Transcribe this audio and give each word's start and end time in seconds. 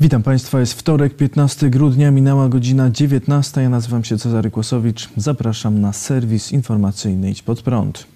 Witam 0.00 0.22
Państwa, 0.22 0.60
jest 0.60 0.72
wtorek, 0.72 1.16
15 1.16 1.70
grudnia, 1.70 2.10
minęła 2.10 2.48
godzina 2.48 2.90
19. 2.90 3.62
Ja 3.62 3.68
nazywam 3.68 4.04
się 4.04 4.18
Cezary 4.18 4.50
Kłosowicz. 4.50 5.08
Zapraszam 5.16 5.80
na 5.80 5.92
serwis 5.92 6.52
informacyjny 6.52 7.30
Idź 7.30 7.42
Pod 7.42 7.62
Prąd. 7.62 8.06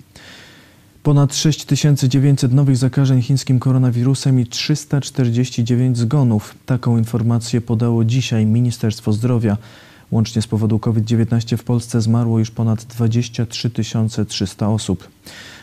Ponad 1.02 1.34
6900 1.34 2.52
nowych 2.52 2.76
zakażeń 2.76 3.22
chińskim 3.22 3.58
koronawirusem 3.58 4.40
i 4.40 4.46
349 4.46 5.98
zgonów. 5.98 6.54
Taką 6.66 6.98
informację 6.98 7.60
podało 7.60 8.04
dzisiaj 8.04 8.46
Ministerstwo 8.46 9.12
Zdrowia. 9.12 9.56
Łącznie 10.10 10.42
z 10.42 10.46
powodu 10.46 10.78
COVID-19 10.78 11.56
w 11.56 11.64
Polsce 11.64 12.00
zmarło 12.00 12.38
już 12.38 12.50
ponad 12.50 12.84
23 12.84 13.70
300 14.28 14.68
osób. 14.68 15.08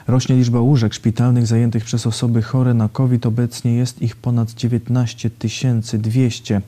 Rośnie 0.10 0.36
liczba 0.36 0.60
łóżek 0.60 0.94
szpitalnych 0.94 1.48
zajętych 1.48 1.84
przez 1.84 2.08
osoby 2.08 2.42
chore 2.42 2.74
na 2.74 2.90
COVID. 2.90 3.26
Obecnie 3.26 3.76
jest 3.76 4.02
ich 4.02 4.16
ponad 4.16 4.52
19 4.52 5.30
200. 5.94 6.62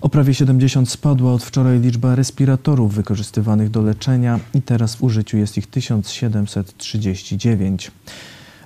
O 0.00 0.08
prawie 0.08 0.34
70 0.34 0.90
spadła 0.90 1.32
od 1.32 1.44
wczoraj 1.44 1.80
liczba 1.80 2.14
respiratorów 2.14 2.94
wykorzystywanych 2.94 3.70
do 3.70 3.82
leczenia 3.82 4.40
i 4.54 4.62
teraz 4.62 4.94
w 4.94 5.02
użyciu 5.02 5.36
jest 5.36 5.58
ich 5.58 5.66
1739. 5.66 7.90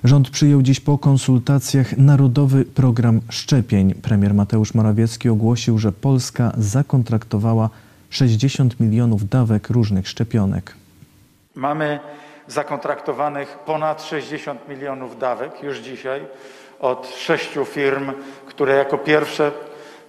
Rząd 0.03 0.29
przyjął 0.29 0.61
dziś 0.61 0.79
po 0.79 0.97
konsultacjach 0.97 1.97
Narodowy 1.97 2.65
Program 2.65 3.21
Szczepień. 3.29 3.93
Premier 3.93 4.33
Mateusz 4.33 4.73
Morawiecki 4.73 5.29
ogłosił, 5.29 5.77
że 5.77 5.91
Polska 5.91 6.53
zakontraktowała 6.57 7.69
60 8.09 8.79
milionów 8.79 9.29
dawek 9.29 9.69
różnych 9.69 10.07
szczepionek. 10.07 10.75
Mamy 11.55 11.99
zakontraktowanych 12.47 13.57
ponad 13.57 14.03
60 14.03 14.67
milionów 14.69 15.19
dawek 15.19 15.63
już 15.63 15.77
dzisiaj 15.77 16.25
od 16.79 17.07
sześciu 17.07 17.65
firm, 17.65 18.11
które 18.45 18.75
jako 18.75 18.97
pierwsze 18.97 19.51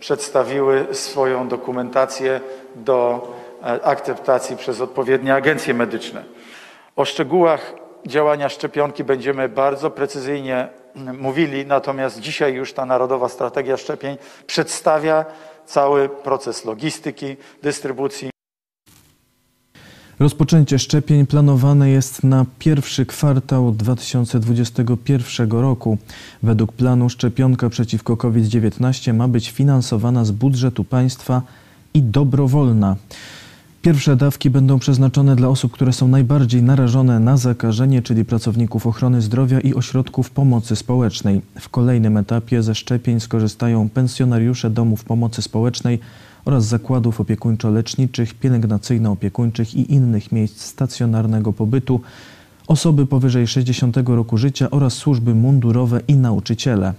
przedstawiły 0.01 0.87
swoją 0.93 1.49
dokumentację 1.49 2.41
do 2.75 3.29
e, 3.63 3.85
akceptacji 3.85 4.57
przez 4.57 4.81
odpowiednie 4.81 5.35
agencje 5.35 5.75
medyczne. 5.75 6.25
O 6.97 7.05
szczegółach 7.05 7.75
działania 8.07 8.49
szczepionki 8.49 9.05
będziemy 9.05 9.49
bardzo 9.49 9.91
precyzyjnie 9.91 10.69
mm, 10.97 11.21
mówili, 11.21 11.67
natomiast 11.67 12.21
dzisiaj 12.21 12.55
już 12.55 12.73
ta 12.73 12.87
Narodowa 12.87 13.29
Strategia 13.29 13.77
Szczepień 13.77 14.17
przedstawia 14.47 15.25
cały 15.67 16.09
proces 16.09 16.65
logistyki, 16.65 17.37
dystrybucji. 17.63 18.31
Rozpoczęcie 20.21 20.79
szczepień 20.79 21.27
planowane 21.27 21.91
jest 21.91 22.25
na 22.25 22.47
pierwszy 22.59 23.07
kwartał 23.07 23.73
2021 23.73 25.51
roku. 25.51 25.99
Według 26.43 26.73
planu 26.73 27.09
szczepionka 27.09 27.69
przeciwko 27.69 28.17
COVID-19 28.17 29.15
ma 29.15 29.29
być 29.29 29.51
finansowana 29.51 30.25
z 30.25 30.31
budżetu 30.31 30.85
państwa 30.85 31.43
i 31.95 32.03
dobrowolna. 32.03 32.97
Pierwsze 33.83 34.17
dawki 34.17 34.51
będą 34.51 34.79
przeznaczone 34.79 35.37
dla 35.37 35.49
osób, 35.49 35.73
które 35.73 35.93
są 35.93 36.09
najbardziej 36.09 36.63
narażone 36.63 37.21
na 37.21 37.37
zakażenie, 37.37 38.03
czyli 38.03 38.25
pracowników 38.25 38.87
ochrony 38.87 39.23
zdrowia 39.23 39.61
i 39.61 39.75
ośrodków 39.75 40.31
pomocy 40.31 40.77
społecznej. 40.77 41.43
W 41.61 41.69
kolejnym 41.69 42.17
etapie 42.17 42.63
ze 42.63 42.75
szczepień 42.75 43.21
skorzystają 43.21 43.89
pensjonariusze 43.89 44.71
domów 44.71 45.05
pomocy 45.05 45.43
społecznej 45.43 45.99
oraz 46.49 46.65
zakładów 46.65 47.21
opiekuńczo-leczniczych, 47.21 48.35
pielęgnacyjno-opiekuńczych 48.35 49.75
i 49.75 49.93
innych 49.93 50.33
miejsc 50.33 50.61
stacjonarnego 50.61 51.53
pobytu, 51.53 52.01
osoby 52.67 53.07
powyżej 53.07 53.47
60 53.47 53.97
roku 53.97 54.39
życia 54.39 54.71
oraz 54.71 54.93
służby 54.93 55.35
mundurowe 55.35 56.01
i 56.09 56.15
nauczyciele. 56.15 56.95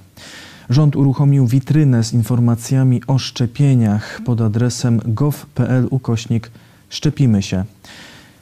Rząd 0.69 0.95
uruchomił 0.95 1.47
witrynę 1.47 2.03
z 2.03 2.13
informacjami 2.13 3.01
o 3.07 3.17
szczepieniach 3.17 4.21
pod 4.25 4.41
adresem 4.41 5.01
gov.pl 5.05 5.87
ukośnik 5.89 6.51
szczepimy 6.89 7.41
się. 7.41 7.65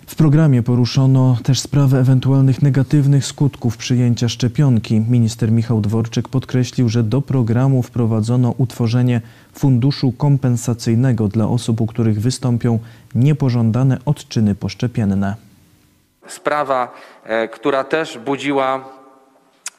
W 0.07 0.15
programie 0.15 0.63
poruszono 0.63 1.37
też 1.43 1.59
sprawę 1.59 1.99
ewentualnych 1.99 2.61
negatywnych 2.61 3.25
skutków 3.25 3.77
przyjęcia 3.77 4.29
szczepionki. 4.29 5.01
Minister 5.09 5.51
Michał 5.51 5.81
Dworczyk 5.81 6.29
podkreślił, 6.29 6.89
że 6.89 7.03
do 7.03 7.21
programu 7.21 7.83
wprowadzono 7.83 8.53
utworzenie 8.57 9.21
funduszu 9.53 10.11
kompensacyjnego 10.11 11.27
dla 11.27 11.47
osób, 11.47 11.81
u 11.81 11.87
których 11.87 12.21
wystąpią 12.21 12.79
niepożądane 13.15 13.97
odczyny 14.05 14.55
poszczepienne. 14.55 15.35
Sprawa, 16.27 16.93
e, 17.23 17.47
która 17.47 17.83
też 17.83 18.17
budziła, 18.17 18.89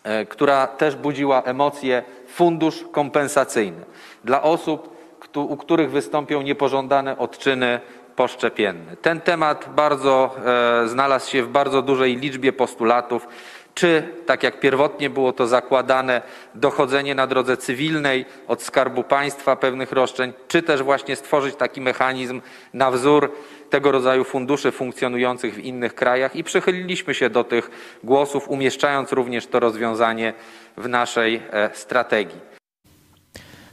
e, 0.04 0.26
która 0.26 0.66
też 0.66 0.96
budziła 0.96 1.42
emocje, 1.42 2.02
fundusz 2.28 2.84
kompensacyjny 2.92 3.84
dla 4.24 4.42
osób, 4.42 4.98
u 5.34 5.56
których 5.56 5.90
wystąpią 5.90 6.42
niepożądane 6.42 7.18
odczyny 7.18 7.80
poszczepienny. 8.18 8.96
Ten 8.96 9.20
temat 9.20 9.68
bardzo 9.74 10.36
e, 10.84 10.88
znalazł 10.88 11.30
się 11.30 11.42
w 11.42 11.48
bardzo 11.48 11.82
dużej 11.82 12.16
liczbie 12.16 12.52
postulatów. 12.52 13.28
Czy, 13.74 14.08
tak 14.26 14.42
jak 14.42 14.60
pierwotnie 14.60 15.10
było 15.10 15.32
to 15.32 15.46
zakładane, 15.46 16.22
dochodzenie 16.54 17.14
na 17.14 17.26
drodze 17.26 17.56
cywilnej 17.56 18.24
od 18.48 18.62
Skarbu 18.62 19.02
Państwa 19.02 19.56
pewnych 19.56 19.92
roszczeń, 19.92 20.32
czy 20.48 20.62
też 20.62 20.82
właśnie 20.82 21.16
stworzyć 21.16 21.56
taki 21.56 21.80
mechanizm 21.80 22.40
na 22.74 22.90
wzór 22.90 23.32
tego 23.70 23.92
rodzaju 23.92 24.24
funduszy 24.24 24.72
funkcjonujących 24.72 25.54
w 25.54 25.58
innych 25.58 25.94
krajach 25.94 26.36
i 26.36 26.44
przychyliliśmy 26.44 27.14
się 27.14 27.30
do 27.30 27.44
tych 27.44 27.70
głosów, 28.04 28.48
umieszczając 28.48 29.12
również 29.12 29.46
to 29.46 29.60
rozwiązanie 29.60 30.34
w 30.76 30.88
naszej 30.88 31.42
e, 31.50 31.70
strategii. 31.72 32.57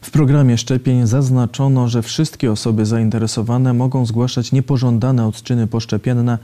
W 0.05 0.11
programie 0.11 0.57
szczepień 0.57 1.07
zaznaczono, 1.07 1.87
że 1.87 2.01
wszystkie 2.01 2.51
osoby 2.51 2.85
zainteresowane 2.85 3.73
mogą 3.73 4.05
zgłaszać 4.05 4.51
niepożądane 4.51 5.27
odczyny 5.27 5.67
poszczepienne 5.67 6.37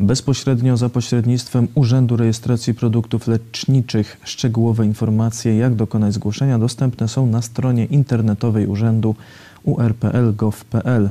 bezpośrednio 0.00 0.76
za 0.76 0.88
pośrednictwem 0.88 1.68
Urzędu 1.74 2.16
Rejestracji 2.16 2.74
Produktów 2.74 3.26
Leczniczych. 3.26 4.20
Szczegółowe 4.24 4.86
informacje, 4.86 5.56
jak 5.56 5.74
dokonać 5.74 6.14
zgłoszenia, 6.14 6.58
dostępne 6.58 7.08
są 7.08 7.26
na 7.26 7.42
stronie 7.42 7.84
internetowej 7.84 8.66
Urzędu 8.66 9.14
urpl.gov.pl. 9.62 11.10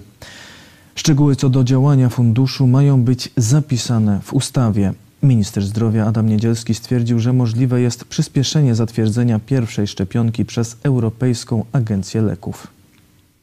Szczegóły 0.96 1.36
co 1.36 1.50
do 1.50 1.64
działania 1.64 2.10
funduszu 2.10 2.68
mają 2.68 3.04
być 3.04 3.30
zapisane 3.38 4.20
w 4.24 4.34
ustawie. 4.34 4.94
Minister 5.24 5.64
zdrowia 5.64 6.06
Adam 6.06 6.30
Niedzielski 6.30 6.74
stwierdził, 6.74 7.20
że 7.20 7.34
możliwe 7.34 7.82
jest 7.82 8.06
przyspieszenie 8.06 8.76
zatwierdzenia 8.76 9.40
pierwszej 9.40 9.88
szczepionki 9.88 10.46
przez 10.46 10.78
Europejską 10.84 11.66
Agencję 11.74 12.22
Leków. 12.22 12.68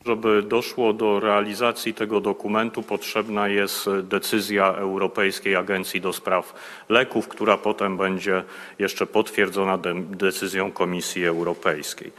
Żeby 0.07 0.43
doszło 0.43 0.93
do 0.93 1.21
realizacji 1.21 1.95
tego 1.95 2.21
dokumentu, 2.21 2.83
potrzebna 2.83 3.49
jest 3.49 3.87
decyzja 4.03 4.75
Europejskiej 4.75 5.57
Agencji 5.57 6.01
do 6.01 6.12
Spraw 6.12 6.55
Leków, 6.89 7.29
która 7.29 7.57
potem 7.57 7.97
będzie 7.97 8.43
jeszcze 8.79 9.06
potwierdzona 9.06 9.79
decyzją 10.11 10.73
Komisji 10.73 11.27
Europejskiej. 11.27 12.12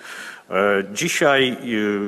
E, 0.50 0.84
dzisiaj 0.93 1.58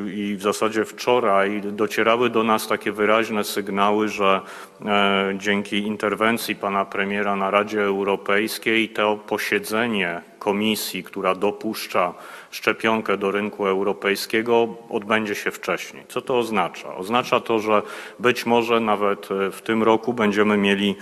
i 0.08 0.36
w 0.38 0.42
zasadzie 0.42 0.86
wczoraj 0.86 1.62
docierały 1.62 2.30
do 2.30 2.44
nas 2.44 2.68
takie 2.68 2.92
wyraźne 2.92 3.44
sygnały, 3.44 4.10
że 4.10 4.42
e, 4.86 5.34
dzięki 5.38 5.78
interwencji 5.78 6.56
pana 6.56 6.86
premiera 6.86 7.36
na 7.36 7.52
Radzie 7.52 7.82
Europejskiej 7.82 8.90
to 8.90 9.18
posiedzenie 9.28 10.22
komisji, 10.40 11.04
która 11.04 11.36
dopuszcza 11.36 12.14
szczepionkę 12.52 13.18
do 13.18 13.32
rynku 13.32 13.68
europejskiego, 13.68 14.76
odbędzie 14.90 15.36
się 15.36 15.52
wcześniej. 15.52 16.04
Co 16.08 16.22
to 16.22 16.38
oznacza? 16.38 16.96
Oznacza 16.96 17.40
to, 17.40 17.60
że 17.60 17.82
być 18.20 18.46
może 18.46 18.80
nawet 18.80 19.30
e, 19.32 19.52
w 19.52 19.62
tym 19.62 19.84
roku 19.84 20.14
będziemy 20.14 20.58
mieli 20.58 20.96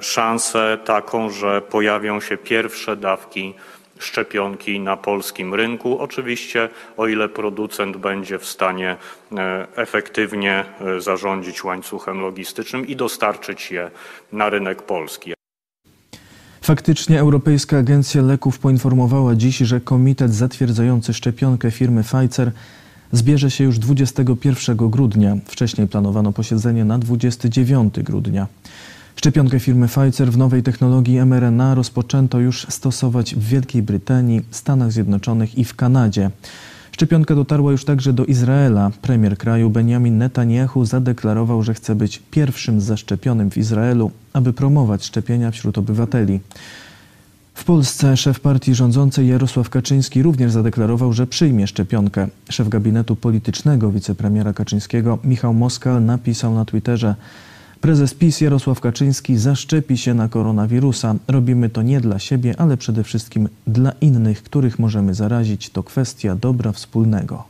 szansę 0.00 0.78
taką, 0.84 1.30
że 1.30 1.62
pojawią 1.62 2.20
się 2.20 2.36
pierwsze 2.36 2.96
dawki 2.96 3.54
szczepionki 3.98 4.80
na 4.80 4.96
polskim 4.96 5.54
rynku. 5.54 5.98
Oczywiście, 5.98 6.68
o 6.96 7.06
ile 7.06 7.28
producent 7.28 7.96
będzie 7.96 8.38
w 8.38 8.46
stanie 8.46 8.96
e, 9.36 9.66
efektywnie 9.76 10.64
e, 10.80 11.00
zarządzić 11.00 11.64
łańcuchem 11.64 12.20
logistycznym 12.20 12.86
i 12.86 12.96
dostarczyć 12.96 13.70
je 13.70 13.90
na 14.32 14.50
rynek 14.50 14.82
polski. 14.82 15.34
Faktycznie 16.68 17.20
Europejska 17.20 17.78
Agencja 17.78 18.22
Leków 18.22 18.58
poinformowała 18.58 19.34
dziś, 19.34 19.56
że 19.58 19.80
komitet 19.80 20.34
zatwierdzający 20.34 21.14
szczepionkę 21.14 21.70
firmy 21.70 22.02
Pfizer 22.02 22.52
zbierze 23.12 23.50
się 23.50 23.64
już 23.64 23.78
21 23.78 24.76
grudnia. 24.76 25.36
Wcześniej 25.44 25.88
planowano 25.88 26.32
posiedzenie 26.32 26.84
na 26.84 26.98
29 26.98 27.94
grudnia. 28.00 28.46
Szczepionkę 29.18 29.60
firmy 29.60 29.88
Pfizer 29.88 30.32
w 30.32 30.38
nowej 30.38 30.62
technologii 30.62 31.20
mRNA 31.20 31.74
rozpoczęto 31.74 32.40
już 32.40 32.66
stosować 32.68 33.34
w 33.34 33.48
Wielkiej 33.48 33.82
Brytanii, 33.82 34.40
Stanach 34.50 34.92
Zjednoczonych 34.92 35.58
i 35.58 35.64
w 35.64 35.74
Kanadzie. 35.74 36.30
Szczepionka 36.92 37.34
dotarła 37.34 37.72
już 37.72 37.84
także 37.84 38.12
do 38.12 38.24
Izraela. 38.24 38.90
Premier 39.02 39.38
kraju 39.38 39.70
Benjamin 39.70 40.18
Netanyahu 40.18 40.84
zadeklarował, 40.84 41.62
że 41.62 41.74
chce 41.74 41.94
być 41.94 42.22
pierwszym 42.30 42.80
zaszczepionym 42.80 43.50
w 43.50 43.56
Izraelu, 43.56 44.10
aby 44.32 44.52
promować 44.52 45.04
szczepienia 45.04 45.50
wśród 45.50 45.78
obywateli. 45.78 46.40
W 47.54 47.64
Polsce 47.64 48.16
szef 48.16 48.40
partii 48.40 48.74
rządzącej 48.74 49.28
Jarosław 49.28 49.70
Kaczyński 49.70 50.22
również 50.22 50.52
zadeklarował, 50.52 51.12
że 51.12 51.26
przyjmie 51.26 51.66
szczepionkę. 51.66 52.28
Szef 52.50 52.68
gabinetu 52.68 53.16
politycznego 53.16 53.90
wicepremiera 53.90 54.52
Kaczyńskiego 54.52 55.18
Michał 55.24 55.54
Moskal 55.54 56.04
napisał 56.04 56.54
na 56.54 56.64
Twitterze: 56.64 57.14
Prezes 57.80 58.14
PiS 58.14 58.40
Jarosław 58.40 58.80
Kaczyński 58.80 59.36
zaszczepi 59.36 59.98
się 59.98 60.14
na 60.14 60.28
koronawirusa. 60.28 61.14
Robimy 61.28 61.70
to 61.70 61.82
nie 61.82 62.00
dla 62.00 62.18
siebie, 62.18 62.54
ale 62.58 62.76
przede 62.76 63.04
wszystkim 63.04 63.48
dla 63.66 63.92
innych, 64.00 64.42
których 64.42 64.78
możemy 64.78 65.14
zarazić. 65.14 65.70
To 65.70 65.82
kwestia 65.82 66.36
dobra 66.36 66.72
wspólnego. 66.72 67.44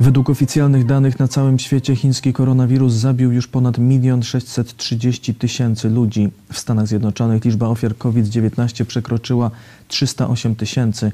Według 0.00 0.30
oficjalnych 0.30 0.86
danych 0.86 1.18
na 1.18 1.28
całym 1.28 1.58
świecie 1.58 1.96
chiński 1.96 2.32
koronawirus 2.32 2.92
zabił 2.92 3.32
już 3.32 3.48
ponad 3.48 3.78
1 3.78 4.22
630 4.22 5.34
tysięcy 5.34 5.90
ludzi. 5.90 6.30
W 6.52 6.58
Stanach 6.58 6.86
Zjednoczonych 6.86 7.44
liczba 7.44 7.68
ofiar 7.68 7.96
COVID-19 7.96 8.84
przekroczyła 8.84 9.50
308 9.88 10.56
tysięcy. 10.56 11.12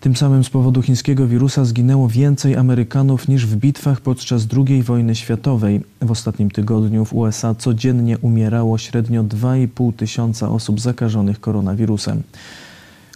Tym 0.00 0.16
samym 0.16 0.44
z 0.44 0.50
powodu 0.50 0.82
chińskiego 0.82 1.26
wirusa 1.26 1.64
zginęło 1.64 2.08
więcej 2.08 2.56
Amerykanów 2.56 3.28
niż 3.28 3.46
w 3.46 3.56
bitwach 3.56 4.00
podczas 4.00 4.46
II 4.56 4.82
wojny 4.82 5.14
światowej. 5.14 5.80
W 6.02 6.10
ostatnim 6.10 6.50
tygodniu 6.50 7.04
w 7.04 7.14
USA 7.14 7.54
codziennie 7.54 8.18
umierało 8.18 8.78
średnio 8.78 9.24
2,5 9.24 9.92
tysiąca 9.92 10.48
osób 10.48 10.80
zakażonych 10.80 11.40
koronawirusem. 11.40 12.22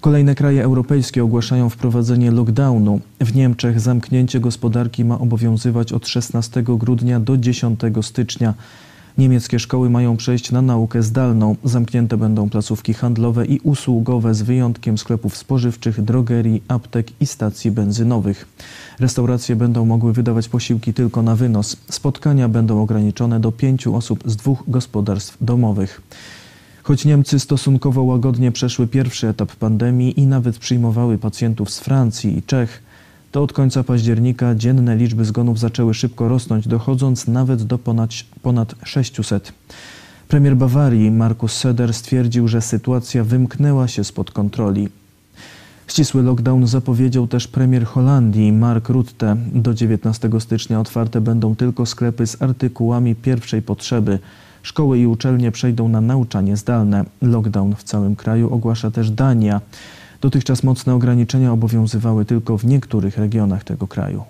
Kolejne 0.00 0.34
kraje 0.34 0.64
europejskie 0.64 1.24
ogłaszają 1.24 1.68
wprowadzenie 1.70 2.30
lockdownu. 2.30 3.00
W 3.20 3.34
Niemczech 3.34 3.80
zamknięcie 3.80 4.40
gospodarki 4.40 5.04
ma 5.04 5.18
obowiązywać 5.18 5.92
od 5.92 6.08
16 6.08 6.62
grudnia 6.62 7.20
do 7.20 7.36
10 7.36 7.80
stycznia. 8.02 8.54
Niemieckie 9.18 9.58
szkoły 9.58 9.90
mają 9.90 10.16
przejść 10.16 10.50
na 10.50 10.62
naukę 10.62 11.02
zdalną. 11.02 11.56
Zamknięte 11.64 12.16
będą 12.16 12.50
placówki 12.50 12.94
handlowe 12.94 13.46
i 13.46 13.60
usługowe 13.60 14.34
z 14.34 14.42
wyjątkiem 14.42 14.98
sklepów 14.98 15.36
spożywczych, 15.36 16.02
drogerii, 16.02 16.62
aptek 16.68 17.06
i 17.20 17.26
stacji 17.26 17.70
benzynowych. 17.70 18.48
Restauracje 19.00 19.56
będą 19.56 19.84
mogły 19.84 20.12
wydawać 20.12 20.48
posiłki 20.48 20.94
tylko 20.94 21.22
na 21.22 21.36
wynos. 21.36 21.76
Spotkania 21.90 22.48
będą 22.48 22.82
ograniczone 22.82 23.40
do 23.40 23.52
pięciu 23.52 23.96
osób 23.96 24.22
z 24.26 24.36
dwóch 24.36 24.62
gospodarstw 24.68 25.36
domowych. 25.40 26.00
Choć 26.82 27.04
Niemcy 27.04 27.40
stosunkowo 27.40 28.02
łagodnie 28.02 28.52
przeszły 28.52 28.86
pierwszy 28.86 29.28
etap 29.28 29.56
pandemii 29.56 30.20
i 30.20 30.26
nawet 30.26 30.58
przyjmowały 30.58 31.18
pacjentów 31.18 31.70
z 31.70 31.80
Francji 31.80 32.38
i 32.38 32.42
Czech, 32.42 32.82
to 33.32 33.42
od 33.42 33.52
końca 33.52 33.84
października 33.84 34.54
dzienne 34.54 34.96
liczby 34.96 35.24
zgonów 35.24 35.58
zaczęły 35.58 35.94
szybko 35.94 36.28
rosnąć, 36.28 36.68
dochodząc 36.68 37.28
nawet 37.28 37.62
do 37.62 37.78
ponad, 37.78 38.10
ponad 38.42 38.74
600. 38.84 39.52
Premier 40.28 40.56
Bawarii 40.56 41.10
Markus 41.10 41.64
Söder 41.64 41.94
stwierdził, 41.94 42.48
że 42.48 42.60
sytuacja 42.60 43.24
wymknęła 43.24 43.88
się 43.88 44.04
spod 44.04 44.30
kontroli. 44.30 44.88
Ścisły 45.86 46.22
lockdown 46.22 46.66
zapowiedział 46.66 47.26
też 47.26 47.48
premier 47.48 47.84
Holandii 47.84 48.52
Mark 48.52 48.88
Rutte. 48.88 49.36
Do 49.52 49.74
19 49.74 50.30
stycznia 50.38 50.80
otwarte 50.80 51.20
będą 51.20 51.56
tylko 51.56 51.86
sklepy 51.86 52.26
z 52.26 52.42
artykułami 52.42 53.14
pierwszej 53.14 53.62
potrzeby. 53.62 54.18
Szkoły 54.62 54.98
i 54.98 55.06
uczelnie 55.06 55.52
przejdą 55.52 55.88
na 55.88 56.00
nauczanie 56.00 56.56
zdalne. 56.56 57.04
Lockdown 57.22 57.74
w 57.76 57.84
całym 57.84 58.16
kraju 58.16 58.54
ogłasza 58.54 58.90
też 58.90 59.10
Dania. 59.10 59.60
Dotychczas 60.22 60.62
mocne 60.62 60.94
ograniczenia 60.94 61.52
obowiązywały 61.52 62.24
tylko 62.24 62.58
w 62.58 62.64
niektórych 62.64 63.18
regionach 63.18 63.64
tego 63.64 63.86
kraju. 63.86 64.24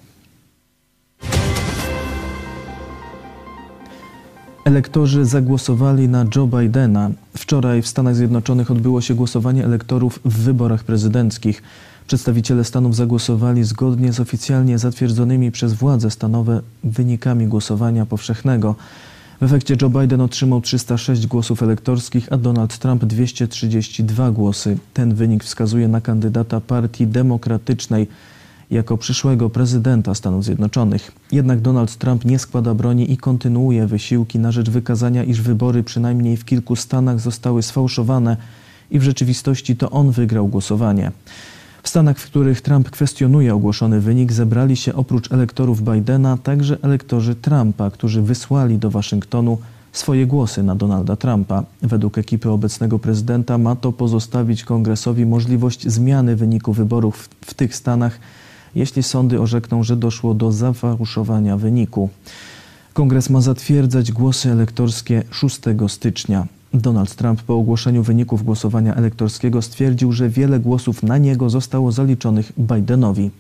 Elektorzy 4.64 5.24
zagłosowali 5.24 6.08
na 6.08 6.24
Joe 6.36 6.46
Bidena. 6.46 7.10
Wczoraj 7.36 7.82
w 7.82 7.88
Stanach 7.88 8.16
Zjednoczonych 8.16 8.70
odbyło 8.70 9.00
się 9.00 9.14
głosowanie 9.14 9.64
elektorów 9.64 10.20
w 10.24 10.38
wyborach 10.38 10.84
prezydenckich. 10.84 11.62
Przedstawiciele 12.06 12.64
Stanów 12.64 12.96
zagłosowali 12.96 13.64
zgodnie 13.64 14.12
z 14.12 14.20
oficjalnie 14.20 14.78
zatwierdzonymi 14.78 15.50
przez 15.50 15.72
władze 15.72 16.10
stanowe 16.10 16.60
wynikami 16.84 17.46
głosowania 17.46 18.06
powszechnego. 18.06 18.74
W 19.42 19.44
efekcie 19.44 19.76
Joe 19.82 19.90
Biden 19.90 20.20
otrzymał 20.20 20.60
306 20.60 21.26
głosów 21.26 21.62
elektorskich, 21.62 22.32
a 22.32 22.36
Donald 22.36 22.78
Trump 22.78 23.04
232 23.04 24.30
głosy. 24.30 24.78
Ten 24.94 25.14
wynik 25.14 25.44
wskazuje 25.44 25.88
na 25.88 26.00
kandydata 26.00 26.60
Partii 26.60 27.06
Demokratycznej 27.06 28.06
jako 28.70 28.98
przyszłego 28.98 29.50
prezydenta 29.50 30.14
Stanów 30.14 30.44
Zjednoczonych. 30.44 31.12
Jednak 31.32 31.60
Donald 31.60 31.96
Trump 31.96 32.24
nie 32.24 32.38
składa 32.38 32.74
broni 32.74 33.12
i 33.12 33.16
kontynuuje 33.16 33.86
wysiłki 33.86 34.38
na 34.38 34.52
rzecz 34.52 34.70
wykazania, 34.70 35.24
iż 35.24 35.40
wybory 35.40 35.82
przynajmniej 35.82 36.36
w 36.36 36.44
kilku 36.44 36.76
stanach 36.76 37.20
zostały 37.20 37.62
sfałszowane 37.62 38.36
i 38.90 38.98
w 38.98 39.02
rzeczywistości 39.02 39.76
to 39.76 39.90
on 39.90 40.10
wygrał 40.10 40.48
głosowanie. 40.48 41.12
W 41.82 41.88
Stanach, 41.88 42.19
w 42.19 42.26
których 42.26 42.61
Trump 42.61 42.90
kwestionuje 42.90 43.55
ogłoszony 43.55 44.00
wynik, 44.00 44.32
zebrali 44.32 44.76
się 44.76 44.94
oprócz 44.94 45.32
elektorów 45.32 45.82
Bidena 45.82 46.37
także 46.37 46.76
elektorzy 46.82 47.34
Trumpa, 47.34 47.90
którzy 47.90 48.23
wysłali 48.23 48.79
do 48.79 48.90
Waszyngtonu 48.90 49.58
swoje 49.93 50.26
głosy 50.26 50.62
na 50.62 50.75
Donalda 50.75 51.17
Trumpa. 51.17 51.64
Według 51.82 52.19
ekipy 52.19 52.50
obecnego 52.50 52.99
prezydenta 52.99 53.58
ma 53.58 53.76
to 53.76 53.93
pozostawić 53.93 54.64
kongresowi 54.64 55.26
możliwość 55.26 55.88
zmiany 55.88 56.37
wyniku 56.37 56.73
wyborów 56.73 57.29
w, 57.44 57.55
tych 57.55 57.76
stanach, 57.76 58.19
jeśli 58.75 59.02
sądy 59.02 59.40
orzekną, 59.40 59.82
że 59.82 59.96
doszło 59.96 60.34
do 60.34 60.52
zafałszowania 60.52 61.56
wyniku. 61.56 62.11
Kongres 62.93 63.31
ma 63.31 63.40
zatwierdzać 63.40 64.12
głosy 64.12 64.50
elektorskie 64.50 65.23
6 65.31 65.61
stycznia. 65.88 66.46
Donald 66.74 67.14
Trump 67.14 67.42
po 67.42 67.54
ogłoszeniu 67.54 68.02
wyników 68.02 68.44
głosowania 68.44 68.94
elektorskiego 68.94 69.62
stwierdził, 69.62 70.12
że 70.12 70.28
wiele 70.28 70.60
głosów 70.60 71.02
na 71.02 71.19
niego 71.19 71.50
zostało 71.50 71.92
zaliczonych 71.92 72.52
Bidenowi. 72.58 73.31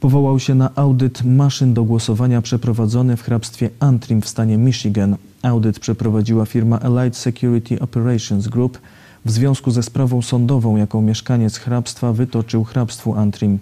Powołał 0.00 0.38
się 0.38 0.54
na 0.54 0.70
audyt 0.74 1.24
maszyn 1.24 1.74
do 1.74 1.84
głosowania 1.84 2.42
przeprowadzony 2.42 3.16
w 3.16 3.22
hrabstwie 3.22 3.70
Antrim 3.80 4.22
w 4.22 4.28
stanie 4.28 4.58
Michigan. 4.58 5.16
Audyt 5.42 5.78
przeprowadziła 5.78 6.46
firma 6.46 6.80
Allied 6.80 7.16
Security 7.16 7.80
Operations 7.80 8.48
Group 8.48 8.78
w 9.24 9.30
związku 9.30 9.70
ze 9.70 9.82
sprawą 9.82 10.22
sądową, 10.22 10.76
jaką 10.76 11.02
mieszkaniec 11.02 11.56
hrabstwa 11.56 12.12
wytoczył 12.12 12.64
hrabstwu 12.64 13.14
Antrim. 13.14 13.58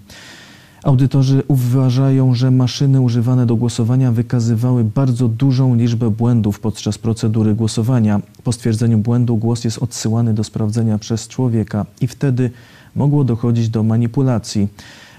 Audytorzy 0.82 1.42
uważają, 1.48 2.34
że 2.34 2.50
maszyny 2.50 3.00
używane 3.00 3.46
do 3.46 3.56
głosowania 3.56 4.12
wykazywały 4.12 4.84
bardzo 4.84 5.28
dużą 5.28 5.74
liczbę 5.74 6.10
błędów 6.10 6.60
podczas 6.60 6.98
procedury 6.98 7.54
głosowania. 7.54 8.20
Po 8.44 8.52
stwierdzeniu 8.52 8.98
błędu 8.98 9.36
głos 9.36 9.64
jest 9.64 9.78
odsyłany 9.78 10.34
do 10.34 10.44
sprawdzenia 10.44 10.98
przez 10.98 11.28
człowieka 11.28 11.86
i 12.00 12.06
wtedy 12.06 12.50
mogło 12.96 13.24
dochodzić 13.24 13.68
do 13.68 13.82
manipulacji. 13.82 14.68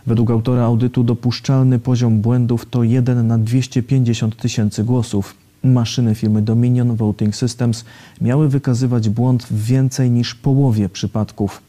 Według 0.07 0.31
autora 0.31 0.63
audytu 0.63 1.03
dopuszczalny 1.03 1.79
poziom 1.79 2.21
błędów 2.21 2.65
to 2.65 2.83
1 2.83 3.27
na 3.27 3.37
250 3.37 4.37
tysięcy 4.37 4.83
głosów. 4.83 5.35
Maszyny 5.63 6.15
firmy 6.15 6.41
Dominion 6.41 6.95
Voting 6.95 7.35
Systems 7.35 7.85
miały 8.21 8.49
wykazywać 8.49 9.09
błąd 9.09 9.43
w 9.43 9.65
więcej 9.65 10.11
niż 10.11 10.35
połowie 10.35 10.89
przypadków. 10.89 11.61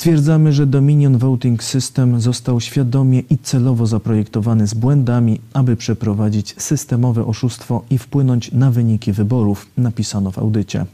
Stwierdzamy, 0.00 0.52
że 0.52 0.66
Dominion 0.66 1.18
Voting 1.18 1.62
System 1.62 2.20
został 2.20 2.60
świadomie 2.60 3.20
i 3.20 3.38
celowo 3.38 3.86
zaprojektowany 3.86 4.66
z 4.66 4.74
błędami, 4.74 5.40
aby 5.52 5.76
przeprowadzić 5.76 6.54
systemowe 6.58 7.26
oszustwo 7.26 7.84
i 7.90 7.98
wpłynąć 7.98 8.52
na 8.52 8.70
wyniki 8.70 9.12
wyborów, 9.12 9.66
napisano 9.76 10.30
w 10.30 10.38
audycie. 10.38 10.86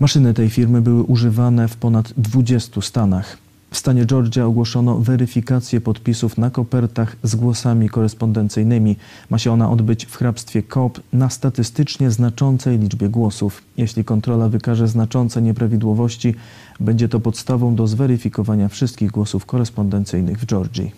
Maszyny 0.00 0.34
tej 0.34 0.50
firmy 0.50 0.80
były 0.80 1.02
używane 1.02 1.68
w 1.68 1.76
ponad 1.76 2.12
20 2.16 2.80
stanach. 2.80 3.38
W 3.70 3.78
stanie 3.78 4.06
Georgia 4.06 4.46
ogłoszono 4.46 4.98
weryfikację 4.98 5.80
podpisów 5.80 6.38
na 6.38 6.50
kopertach 6.50 7.16
z 7.22 7.34
głosami 7.36 7.88
korespondencyjnymi. 7.88 8.96
Ma 9.30 9.38
się 9.38 9.52
ona 9.52 9.70
odbyć 9.70 10.06
w 10.06 10.16
hrabstwie 10.16 10.62
Cobb 10.62 11.00
na 11.12 11.30
statystycznie 11.30 12.10
znaczącej 12.10 12.78
liczbie 12.78 13.08
głosów. 13.08 13.62
Jeśli 13.76 14.04
kontrola 14.04 14.48
wykaże 14.48 14.88
znaczące 14.88 15.42
nieprawidłowości, 15.42 16.34
będzie 16.80 17.08
to 17.08 17.20
podstawą 17.20 17.74
do 17.74 17.86
zweryfikowania 17.86 18.68
wszystkich 18.68 19.10
głosów 19.10 19.46
korespondencyjnych 19.46 20.38
w 20.38 20.46
Georgii. 20.46 20.92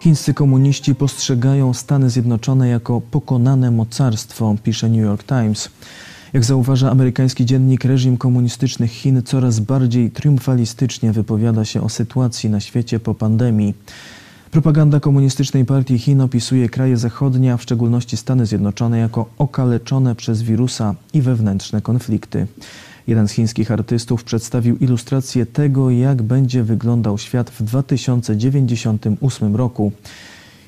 Chińscy 0.00 0.34
komuniści 0.34 0.94
postrzegają 0.94 1.74
Stany 1.74 2.10
Zjednoczone 2.10 2.68
jako 2.68 3.00
pokonane 3.00 3.70
mocarstwo, 3.70 4.54
pisze 4.62 4.88
New 4.88 5.02
York 5.02 5.24
Times. 5.24 5.70
Jak 6.32 6.44
zauważa 6.44 6.90
amerykański 6.90 7.46
dziennik, 7.46 7.84
reżim 7.84 8.16
komunistyczny 8.16 8.88
Chin 8.88 9.22
coraz 9.22 9.60
bardziej 9.60 10.10
triumfalistycznie 10.10 11.12
wypowiada 11.12 11.64
się 11.64 11.82
o 11.82 11.88
sytuacji 11.88 12.50
na 12.50 12.60
świecie 12.60 13.00
po 13.00 13.14
pandemii. 13.14 13.74
Propaganda 14.50 15.00
komunistycznej 15.00 15.64
partii 15.64 15.98
Chin 15.98 16.20
opisuje 16.20 16.68
kraje 16.68 16.96
zachodnie, 16.96 17.52
a 17.52 17.56
w 17.56 17.62
szczególności 17.62 18.16
Stany 18.16 18.46
Zjednoczone, 18.46 18.98
jako 18.98 19.30
okaleczone 19.38 20.14
przez 20.14 20.42
wirusa 20.42 20.94
i 21.14 21.22
wewnętrzne 21.22 21.82
konflikty. 21.82 22.46
Jeden 23.06 23.28
z 23.28 23.32
chińskich 23.32 23.70
artystów 23.70 24.24
przedstawił 24.24 24.76
ilustrację 24.76 25.46
tego, 25.46 25.90
jak 25.90 26.22
będzie 26.22 26.62
wyglądał 26.62 27.18
świat 27.18 27.50
w 27.50 27.62
2098 27.62 29.56
roku. 29.56 29.92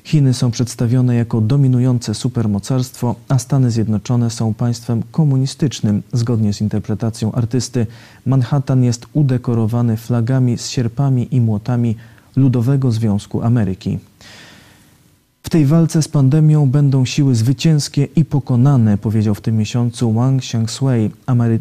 Chiny 0.03 0.33
są 0.33 0.51
przedstawione 0.51 1.15
jako 1.15 1.41
dominujące 1.41 2.13
supermocarstwo, 2.13 3.15
a 3.27 3.39
Stany 3.39 3.71
Zjednoczone 3.71 4.29
są 4.29 4.53
państwem 4.53 5.03
komunistycznym. 5.11 6.03
Zgodnie 6.13 6.53
z 6.53 6.61
interpretacją 6.61 7.31
artysty, 7.31 7.87
Manhattan 8.25 8.83
jest 8.83 9.05
udekorowany 9.13 9.97
flagami 9.97 10.57
z 10.57 10.69
sierpami 10.69 11.35
i 11.35 11.41
młotami 11.41 11.95
Ludowego 12.35 12.91
Związku 12.91 13.41
Ameryki. 13.41 13.99
W 15.43 15.49
tej 15.49 15.65
walce 15.65 16.01
z 16.01 16.07
pandemią 16.07 16.69
będą 16.69 17.05
siły 17.05 17.35
zwycięskie 17.35 18.07
i 18.15 18.25
pokonane, 18.25 18.97
powiedział 18.97 19.35
w 19.35 19.41
tym 19.41 19.57
miesiącu 19.57 20.13
Wang 20.13 20.41
Xiangshui, 20.41 21.11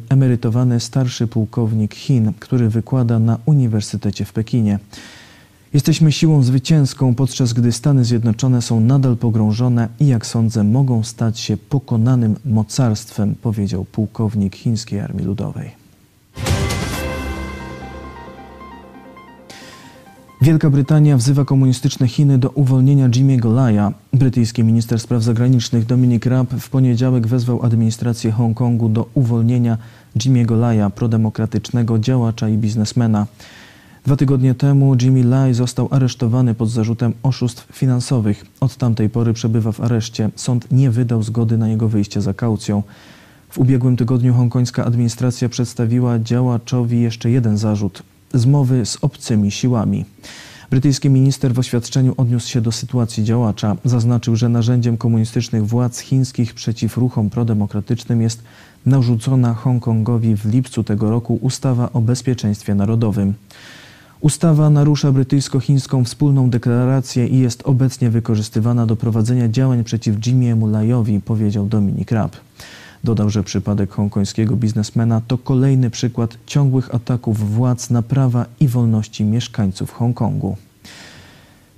emerytowany 0.08 0.80
starszy 0.80 1.26
pułkownik 1.26 1.94
Chin, 1.94 2.32
który 2.40 2.68
wykłada 2.68 3.18
na 3.18 3.38
Uniwersytecie 3.46 4.24
w 4.24 4.32
Pekinie. 4.32 4.78
Jesteśmy 5.74 6.12
siłą 6.12 6.42
zwycięską, 6.42 7.14
podczas 7.14 7.52
gdy 7.52 7.72
Stany 7.72 8.04
Zjednoczone 8.04 8.62
są 8.62 8.80
nadal 8.80 9.16
pogrążone 9.16 9.88
i, 10.00 10.06
jak 10.06 10.26
sądzę, 10.26 10.64
mogą 10.64 11.02
stać 11.02 11.38
się 11.38 11.56
pokonanym 11.56 12.36
mocarstwem, 12.44 13.34
powiedział 13.34 13.84
pułkownik 13.84 14.56
chińskiej 14.56 15.00
Armii 15.00 15.26
Ludowej. 15.26 15.70
Wielka 20.42 20.70
Brytania 20.70 21.16
wzywa 21.16 21.44
komunistyczne 21.44 22.08
Chiny 22.08 22.38
do 22.38 22.50
uwolnienia 22.50 23.08
Jimmy'ego 23.08 23.54
Laya. 23.54 23.92
Brytyjski 24.12 24.64
minister 24.64 25.00
spraw 25.00 25.22
zagranicznych 25.22 25.86
Dominic 25.86 26.26
Raab 26.26 26.50
w 26.50 26.70
poniedziałek 26.70 27.26
wezwał 27.26 27.62
administrację 27.62 28.32
Hongkongu 28.32 28.88
do 28.88 29.08
uwolnienia 29.14 29.78
Jimmy'ego 30.16 30.58
Laya, 30.58 30.90
prodemokratycznego 30.90 31.98
działacza 31.98 32.48
i 32.48 32.58
biznesmena. 32.58 33.26
Dwa 34.06 34.16
tygodnie 34.16 34.54
temu 34.54 34.96
Jimmy 35.02 35.24
Lai 35.24 35.54
został 35.54 35.88
aresztowany 35.90 36.54
pod 36.54 36.70
zarzutem 36.70 37.12
oszustw 37.22 37.76
finansowych. 37.76 38.46
Od 38.60 38.76
tamtej 38.76 39.10
pory 39.10 39.32
przebywa 39.32 39.72
w 39.72 39.80
areszcie. 39.80 40.30
Sąd 40.36 40.70
nie 40.70 40.90
wydał 40.90 41.22
zgody 41.22 41.58
na 41.58 41.68
jego 41.68 41.88
wyjście 41.88 42.20
za 42.20 42.34
kaucją. 42.34 42.82
W 43.48 43.58
ubiegłym 43.58 43.96
tygodniu 43.96 44.34
hongkońska 44.34 44.84
administracja 44.84 45.48
przedstawiła 45.48 46.18
działaczowi 46.18 47.00
jeszcze 47.00 47.30
jeden 47.30 47.58
zarzut 47.58 48.02
zmowy 48.34 48.86
z 48.86 48.98
obcymi 49.00 49.50
siłami. 49.50 50.04
Brytyjski 50.70 51.10
minister 51.10 51.54
w 51.54 51.58
oświadczeniu 51.58 52.14
odniósł 52.16 52.48
się 52.48 52.60
do 52.60 52.72
sytuacji 52.72 53.24
działacza. 53.24 53.76
Zaznaczył, 53.84 54.36
że 54.36 54.48
narzędziem 54.48 54.96
komunistycznych 54.96 55.66
władz 55.66 55.98
chińskich 55.98 56.54
przeciw 56.54 56.96
ruchom 56.96 57.30
prodemokratycznym 57.30 58.22
jest 58.22 58.42
narzucona 58.86 59.54
Hongkongowi 59.54 60.36
w 60.36 60.44
lipcu 60.44 60.84
tego 60.84 61.10
roku 61.10 61.38
ustawa 61.42 61.92
o 61.92 62.00
bezpieczeństwie 62.00 62.74
narodowym. 62.74 63.34
Ustawa 64.22 64.70
narusza 64.70 65.12
brytyjsko-chińską 65.12 66.04
wspólną 66.04 66.50
deklarację 66.50 67.26
i 67.26 67.38
jest 67.38 67.62
obecnie 67.64 68.10
wykorzystywana 68.10 68.86
do 68.86 68.96
prowadzenia 68.96 69.48
działań 69.48 69.84
przeciw 69.84 70.16
Jimmy'emu 70.16 70.70
Lajowi, 70.70 71.20
powiedział 71.20 71.66
Dominik 71.66 72.10
Raab. 72.10 72.36
Dodał, 73.04 73.30
że 73.30 73.42
przypadek 73.42 73.90
hongkońskiego 73.90 74.56
biznesmena 74.56 75.20
to 75.28 75.38
kolejny 75.38 75.90
przykład 75.90 76.36
ciągłych 76.46 76.94
ataków 76.94 77.54
władz 77.54 77.90
na 77.90 78.02
prawa 78.02 78.46
i 78.60 78.68
wolności 78.68 79.24
mieszkańców 79.24 79.92
Hongkongu. 79.92 80.56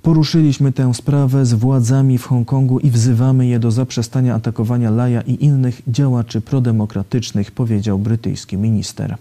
Poruszyliśmy 0.01 0.71
tę 0.71 0.93
sprawę 0.93 1.45
z 1.45 1.53
władzami 1.53 2.17
w 2.17 2.25
Hongkongu 2.25 2.79
i 2.79 2.89
wzywamy 2.89 3.47
je 3.47 3.59
do 3.59 3.71
zaprzestania 3.71 4.35
atakowania 4.35 4.91
Laja 4.91 5.21
i 5.21 5.45
innych 5.45 5.81
działaczy 5.87 6.41
prodemokratycznych, 6.41 7.51
powiedział 7.51 7.99
brytyjski 7.99 8.57
minister. 8.57 9.17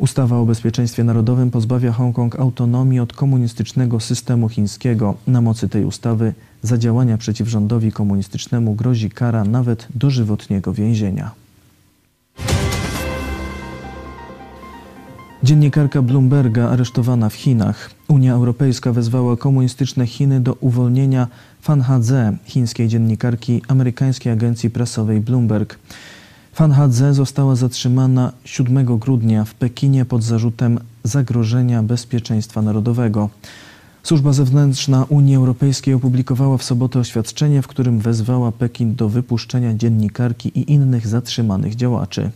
Ustawa 0.00 0.38
o 0.38 0.44
bezpieczeństwie 0.44 1.04
narodowym 1.04 1.50
pozbawia 1.50 1.92
Hongkong 1.92 2.40
autonomii 2.40 3.00
od 3.00 3.12
komunistycznego 3.12 4.00
systemu 4.00 4.48
chińskiego. 4.48 5.14
Na 5.26 5.40
mocy 5.40 5.68
tej 5.68 5.84
ustawy 5.84 6.34
za 6.62 6.78
działania 6.78 7.18
przeciw 7.18 7.48
rządowi 7.48 7.92
komunistycznemu 7.92 8.74
grozi 8.74 9.10
kara 9.10 9.44
nawet 9.44 9.88
dożywotniego 9.94 10.72
więzienia. 10.72 11.30
Dziennikarka 15.42 16.02
Bloomberga 16.02 16.68
aresztowana 16.68 17.28
w 17.28 17.34
Chinach. 17.34 17.90
Unia 18.08 18.34
Europejska 18.34 18.92
wezwała 18.92 19.36
komunistyczne 19.36 20.06
Chiny 20.06 20.40
do 20.40 20.54
uwolnienia 20.54 21.28
Fan 21.60 21.80
Hadze, 21.80 22.36
chińskiej 22.44 22.88
dziennikarki 22.88 23.62
amerykańskiej 23.68 24.32
agencji 24.32 24.70
prasowej 24.70 25.20
Bloomberg. 25.20 25.78
Fan 26.52 26.72
Hadze 26.72 27.14
została 27.14 27.56
zatrzymana 27.56 28.32
7 28.44 28.98
grudnia 28.98 29.44
w 29.44 29.54
Pekinie 29.54 30.04
pod 30.04 30.22
zarzutem 30.22 30.78
zagrożenia 31.04 31.82
bezpieczeństwa 31.82 32.62
narodowego. 32.62 33.30
Służba 34.02 34.32
zewnętrzna 34.32 35.06
Unii 35.08 35.36
Europejskiej 35.36 35.94
opublikowała 35.94 36.56
w 36.56 36.62
sobotę 36.62 36.98
oświadczenie, 36.98 37.62
w 37.62 37.66
którym 37.66 37.98
wezwała 37.98 38.52
Pekin 38.52 38.94
do 38.94 39.08
wypuszczenia 39.08 39.74
dziennikarki 39.74 40.58
i 40.58 40.72
innych 40.72 41.06
zatrzymanych 41.06 41.74
działaczy. 41.74 42.30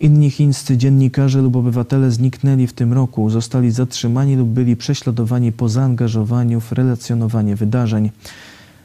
Inni 0.00 0.30
chińscy 0.30 0.76
dziennikarze 0.76 1.42
lub 1.42 1.56
obywatele 1.56 2.10
zniknęli 2.10 2.66
w 2.66 2.72
tym 2.72 2.92
roku, 2.92 3.30
zostali 3.30 3.70
zatrzymani 3.70 4.36
lub 4.36 4.48
byli 4.48 4.76
prześladowani 4.76 5.52
po 5.52 5.68
zaangażowaniu 5.68 6.60
w 6.60 6.72
relacjonowanie 6.72 7.56
wydarzeń. 7.56 8.10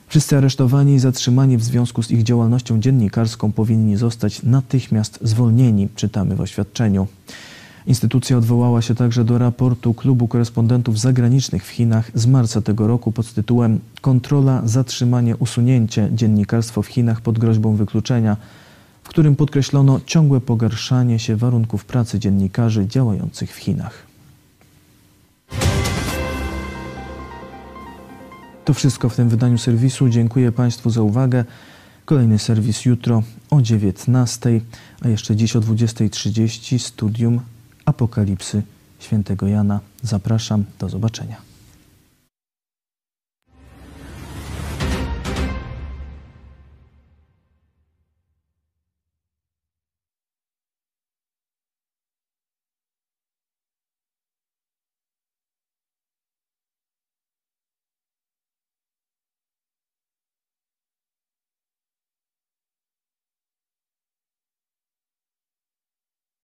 Wszyscy 0.07 0.37
aresztowani 0.37 0.93
i 0.93 0.99
zatrzymani 0.99 1.57
w 1.57 1.63
związku 1.63 2.03
z 2.03 2.11
ich 2.11 2.23
działalnością 2.23 2.79
dziennikarską 2.79 3.51
powinni 3.51 3.97
zostać 3.97 4.43
natychmiast 4.43 5.19
zwolnieni, 5.21 5.89
czytamy 5.95 6.35
w 6.35 6.41
oświadczeniu. 6.41 7.07
Instytucja 7.87 8.37
odwołała 8.37 8.81
się 8.81 8.95
także 8.95 9.25
do 9.25 9.37
raportu 9.37 9.93
Klubu 9.93 10.27
Korespondentów 10.27 10.99
Zagranicznych 10.99 11.65
w 11.65 11.69
Chinach 11.69 12.11
z 12.13 12.27
marca 12.27 12.61
tego 12.61 12.87
roku 12.87 13.11
pod 13.11 13.33
tytułem 13.33 13.79
Kontrola, 14.01 14.61
zatrzymanie, 14.65 15.37
usunięcie 15.37 16.09
dziennikarstwo 16.13 16.81
w 16.81 16.87
Chinach 16.87 17.21
pod 17.21 17.39
groźbą 17.39 17.75
wykluczenia, 17.75 18.37
w 19.03 19.09
którym 19.09 19.35
podkreślono 19.35 19.99
ciągłe 20.05 20.41
pogarszanie 20.41 21.19
się 21.19 21.35
warunków 21.35 21.85
pracy 21.85 22.19
dziennikarzy 22.19 22.87
działających 22.87 23.53
w 23.53 23.57
Chinach. 23.57 24.06
To 28.67 28.73
wszystko 28.73 29.09
w 29.09 29.15
tym 29.15 29.29
wydaniu 29.29 29.57
serwisu. 29.57 30.09
Dziękuję 30.09 30.51
Państwu 30.51 30.89
za 30.89 31.01
uwagę. 31.01 31.45
Kolejny 32.05 32.39
serwis 32.39 32.85
jutro 32.85 33.23
o 33.49 33.61
19, 33.61 34.61
a 35.01 35.07
jeszcze 35.07 35.35
dziś 35.35 35.55
o 35.55 35.59
20.30 35.59 36.79
studium 36.79 37.39
Apokalipsy 37.85 38.63
Świętego 38.99 39.47
Jana. 39.47 39.79
Zapraszam, 40.01 40.63
do 40.79 40.89
zobaczenia. 40.89 41.56